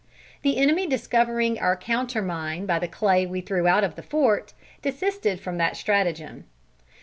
The 0.41 0.57
enemy 0.57 0.87
discovering 0.87 1.59
our 1.59 1.77
counter 1.77 2.23
mine 2.23 2.65
by 2.65 2.79
the 2.79 2.87
clay 2.87 3.27
we 3.27 3.39
threw 3.39 3.67
out 3.67 3.83
of 3.83 3.93
the 3.93 4.01
fort, 4.01 4.55
desisted 4.81 5.39
from 5.39 5.57
that 5.59 5.77
stratagem. 5.77 6.45